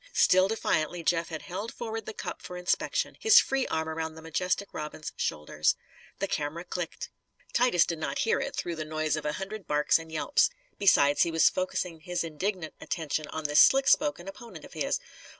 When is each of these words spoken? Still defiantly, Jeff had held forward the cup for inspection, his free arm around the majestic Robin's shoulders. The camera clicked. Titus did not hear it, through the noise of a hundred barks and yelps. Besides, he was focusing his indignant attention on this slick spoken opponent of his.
Still 0.15 0.47
defiantly, 0.47 1.03
Jeff 1.03 1.29
had 1.29 1.43
held 1.43 1.71
forward 1.71 2.07
the 2.07 2.13
cup 2.15 2.41
for 2.41 2.57
inspection, 2.57 3.17
his 3.19 3.39
free 3.39 3.67
arm 3.67 3.87
around 3.87 4.15
the 4.15 4.21
majestic 4.23 4.69
Robin's 4.73 5.11
shoulders. 5.15 5.75
The 6.17 6.27
camera 6.27 6.63
clicked. 6.63 7.11
Titus 7.53 7.85
did 7.85 7.99
not 7.99 8.17
hear 8.17 8.39
it, 8.39 8.55
through 8.55 8.77
the 8.77 8.83
noise 8.83 9.15
of 9.15 9.25
a 9.27 9.33
hundred 9.33 9.67
barks 9.67 9.99
and 9.99 10.11
yelps. 10.11 10.49
Besides, 10.79 11.21
he 11.21 11.29
was 11.29 11.51
focusing 11.51 11.99
his 11.99 12.23
indignant 12.23 12.73
attention 12.81 13.27
on 13.27 13.43
this 13.43 13.59
slick 13.59 13.87
spoken 13.87 14.27
opponent 14.27 14.65
of 14.65 14.73
his. 14.73 14.99